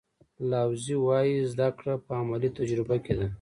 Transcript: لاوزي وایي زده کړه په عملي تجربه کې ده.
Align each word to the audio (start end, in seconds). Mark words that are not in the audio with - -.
لاوزي 0.51 0.95
وایي 1.05 1.37
زده 1.51 1.67
کړه 1.77 1.93
په 2.05 2.11
عملي 2.21 2.49
تجربه 2.57 2.95
کې 3.05 3.13
ده. 3.19 3.27